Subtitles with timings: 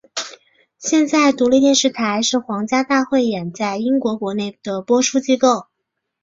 [0.79, 5.67] 现在独立电视台是皇家大汇演在英国国内的播出机构。